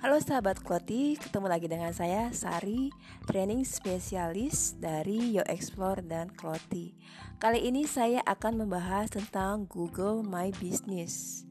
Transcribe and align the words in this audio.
Halo 0.00 0.16
sahabat 0.16 0.64
Kloti, 0.64 1.12
ketemu 1.20 1.44
lagi 1.44 1.68
dengan 1.68 1.92
saya 1.92 2.32
Sari, 2.32 2.88
training 3.28 3.68
spesialis 3.68 4.72
dari 4.80 5.36
Yo 5.36 5.44
Explore 5.44 6.00
dan 6.00 6.32
Kloti. 6.32 6.96
Kali 7.36 7.68
ini 7.68 7.84
saya 7.84 8.24
akan 8.24 8.64
membahas 8.64 9.12
tentang 9.12 9.68
Google 9.68 10.24
My 10.24 10.56
Business. 10.56 11.44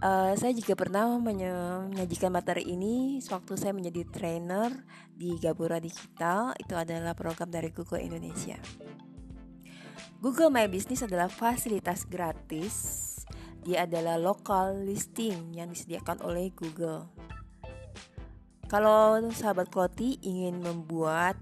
Uh, 0.00 0.32
saya 0.40 0.56
juga 0.56 0.72
pernah 0.72 1.04
menyajikan 1.20 2.32
materi 2.32 2.64
ini 2.64 3.20
sewaktu 3.20 3.60
saya 3.60 3.76
menjadi 3.76 4.08
trainer 4.08 4.72
di 5.12 5.36
Gabura 5.36 5.76
Digital. 5.76 6.56
Itu 6.56 6.80
adalah 6.80 7.12
program 7.12 7.52
dari 7.52 7.68
Google 7.68 8.00
Indonesia. 8.00 8.56
Google 10.16 10.48
My 10.48 10.64
Business 10.64 11.04
adalah 11.04 11.28
fasilitas 11.28 12.08
gratis 12.08 13.04
dia 13.64 13.88
adalah 13.88 14.20
local 14.20 14.84
listing 14.84 15.56
yang 15.56 15.72
disediakan 15.72 16.20
oleh 16.20 16.52
Google. 16.52 17.08
Kalau 18.74 19.22
sahabat 19.30 19.70
Kloti 19.70 20.18
ingin 20.18 20.58
membuat 20.58 21.38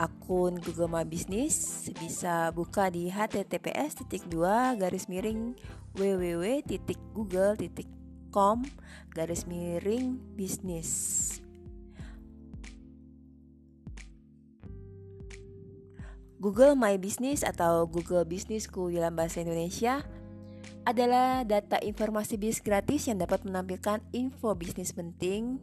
akun 0.00 0.56
Google 0.56 0.88
My 0.88 1.04
Business 1.04 1.84
bisa 2.00 2.48
buka 2.56 2.88
di 2.88 3.12
https 3.12 4.08
dua 4.24 4.72
garis 4.80 5.04
miring 5.04 5.52
www.google.com 5.92 8.56
garis 9.12 9.44
miring 9.44 10.16
bisnis 10.32 10.88
Google 16.40 16.72
My 16.72 16.96
Business 16.96 17.44
atau 17.44 17.84
Google 17.84 18.24
Businessku 18.24 18.96
dalam 18.96 19.12
bahasa 19.12 19.44
Indonesia 19.44 20.00
adalah 20.88 21.44
data 21.44 21.76
informasi 21.84 22.40
bisnis 22.40 22.64
gratis 22.64 23.12
yang 23.12 23.20
dapat 23.20 23.44
menampilkan 23.44 24.00
info 24.16 24.56
bisnis 24.56 24.96
penting 24.96 25.60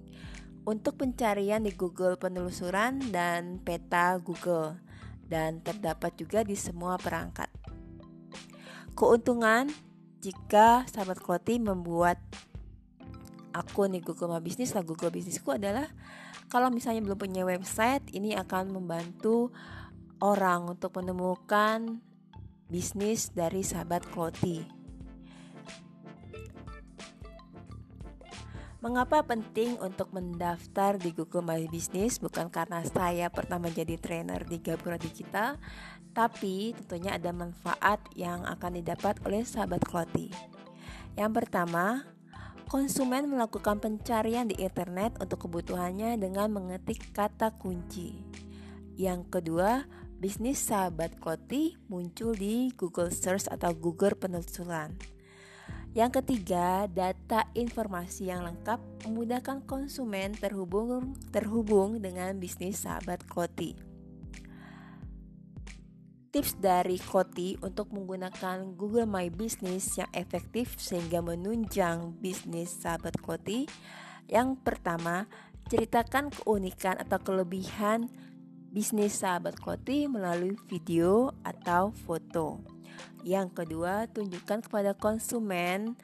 untuk 0.70 1.02
pencarian 1.02 1.66
di 1.66 1.74
Google 1.74 2.14
penelusuran 2.14 3.10
dan 3.10 3.58
peta 3.58 4.22
Google 4.22 4.78
dan 5.26 5.66
terdapat 5.66 6.14
juga 6.14 6.46
di 6.46 6.54
semua 6.54 7.02
perangkat. 7.02 7.50
Keuntungan 8.94 9.66
jika 10.22 10.86
sahabat 10.86 11.18
Kloti 11.18 11.58
membuat 11.58 12.22
akun 13.50 13.98
di 13.98 14.06
Google 14.06 14.38
My 14.38 14.42
Business 14.46 14.78
lah 14.78 14.86
Google 14.86 15.10
Bisnisku 15.10 15.58
adalah 15.58 15.90
kalau 16.54 16.70
misalnya 16.70 17.02
belum 17.02 17.18
punya 17.18 17.42
website 17.50 18.14
ini 18.14 18.38
akan 18.38 18.70
membantu 18.78 19.50
orang 20.22 20.70
untuk 20.70 21.02
menemukan 21.02 21.98
bisnis 22.70 23.34
dari 23.34 23.66
sahabat 23.66 24.06
Kloti. 24.06 24.75
Mengapa 28.86 29.26
penting 29.26 29.82
untuk 29.82 30.14
mendaftar 30.14 31.02
di 31.02 31.10
Google 31.10 31.42
My 31.42 31.66
Business? 31.74 32.22
Bukan 32.22 32.54
karena 32.54 32.86
saya 32.86 33.34
pernah 33.34 33.58
menjadi 33.58 33.98
trainer 33.98 34.46
di 34.46 34.62
Gabura 34.62 35.02
Digital, 35.02 35.58
tapi 36.14 36.78
tentunya 36.78 37.18
ada 37.18 37.34
manfaat 37.34 37.98
yang 38.14 38.46
akan 38.46 38.78
didapat 38.78 39.18
oleh 39.26 39.42
sahabat 39.42 39.82
Kloti. 39.90 40.30
Yang 41.18 41.32
pertama, 41.34 42.06
konsumen 42.70 43.26
melakukan 43.26 43.82
pencarian 43.82 44.46
di 44.46 44.62
internet 44.62 45.18
untuk 45.18 45.50
kebutuhannya 45.50 46.22
dengan 46.22 46.54
mengetik 46.54 47.10
kata 47.10 47.58
kunci. 47.58 48.22
Yang 49.02 49.34
kedua, 49.34 49.90
bisnis 50.22 50.62
sahabat 50.62 51.18
Kloti 51.18 51.74
muncul 51.90 52.38
di 52.38 52.70
Google 52.78 53.10
Search 53.10 53.50
atau 53.50 53.74
Google 53.74 54.14
penelusuran. 54.14 55.15
Yang 55.96 56.20
ketiga, 56.20 56.92
data 56.92 57.48
informasi 57.56 58.28
yang 58.28 58.44
lengkap 58.44 59.08
memudahkan 59.08 59.64
konsumen 59.64 60.36
terhubung 60.36 61.16
terhubung 61.32 62.04
dengan 62.04 62.36
bisnis 62.36 62.84
sahabat 62.84 63.24
Koti. 63.32 63.80
Tips 66.36 66.60
dari 66.60 67.00
Koti 67.00 67.56
untuk 67.64 67.96
menggunakan 67.96 68.76
Google 68.76 69.08
My 69.08 69.32
Business 69.32 69.96
yang 69.96 70.12
efektif 70.12 70.76
sehingga 70.76 71.24
menunjang 71.24 72.20
bisnis 72.20 72.76
sahabat 72.76 73.16
Koti. 73.24 73.64
Yang 74.28 74.60
pertama, 74.68 75.32
ceritakan 75.72 76.28
keunikan 76.28 77.00
atau 77.00 77.24
kelebihan 77.24 78.12
bisnis 78.68 79.24
sahabat 79.24 79.56
Koti 79.64 80.12
melalui 80.12 80.60
video 80.68 81.32
atau 81.48 81.96
foto. 81.96 82.75
Yang 83.26 83.64
kedua, 83.64 84.06
tunjukkan 84.12 84.70
kepada 84.70 84.94
konsumen 84.94 85.98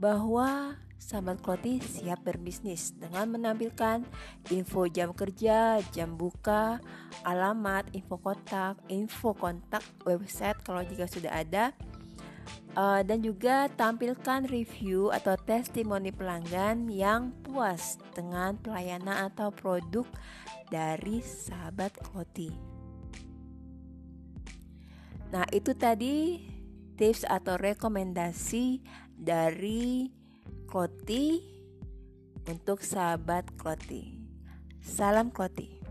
bahwa 0.00 0.80
sahabat 1.02 1.42
Kloti 1.42 1.82
siap 1.82 2.22
berbisnis 2.22 2.94
dengan 2.94 3.34
menampilkan 3.34 4.06
info 4.54 4.86
jam 4.86 5.10
kerja, 5.12 5.82
jam 5.90 6.14
buka, 6.14 6.78
alamat, 7.26 7.90
info 7.92 8.16
kontak, 8.22 8.78
info 8.86 9.34
kontak 9.34 9.82
website 10.06 10.56
kalau 10.62 10.80
jika 10.86 11.10
sudah 11.10 11.42
ada, 11.42 11.74
uh, 12.78 13.02
dan 13.02 13.20
juga 13.20 13.68
tampilkan 13.74 14.46
review 14.48 15.10
atau 15.10 15.34
testimoni 15.36 16.14
pelanggan 16.14 16.86
yang 16.88 17.34
puas 17.44 17.98
dengan 18.14 18.56
pelayanan 18.56 19.28
atau 19.28 19.50
produk 19.52 20.06
dari 20.72 21.20
sahabat 21.20 21.92
Kloti. 22.00 22.71
Nah, 25.32 25.48
itu 25.48 25.72
tadi 25.72 26.44
tips 27.00 27.24
atau 27.24 27.56
rekomendasi 27.56 28.84
dari 29.16 30.12
Kloti 30.68 31.40
untuk 32.44 32.84
sahabat 32.84 33.48
Kloti. 33.56 34.20
Salam 34.84 35.32
Kloti. 35.32 35.81